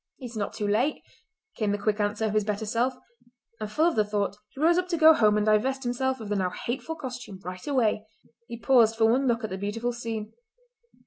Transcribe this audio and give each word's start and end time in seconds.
"It 0.17 0.25
is 0.25 0.35
not 0.35 0.53
too 0.53 0.67
late," 0.67 1.03
came 1.57 1.71
the 1.71 1.77
quick 1.77 1.99
answer 1.99 2.25
of 2.25 2.33
his 2.33 2.43
better 2.43 2.65
self; 2.65 2.95
and 3.59 3.71
full 3.71 3.85
of 3.85 3.95
the 3.95 4.03
thought, 4.03 4.35
he 4.49 4.59
rose 4.59 4.79
up 4.79 4.87
to 4.87 4.97
go 4.97 5.13
home 5.13 5.37
and 5.37 5.45
divest 5.45 5.83
himself 5.83 6.19
of 6.19 6.29
the 6.29 6.35
now 6.35 6.49
hateful 6.49 6.95
costume 6.95 7.39
right 7.43 7.67
away. 7.67 8.07
He 8.47 8.57
paused 8.57 8.95
for 8.95 9.05
one 9.05 9.27
look 9.27 9.43
at 9.43 9.51
the 9.51 9.59
beautiful 9.59 9.93
scene. 9.93 10.33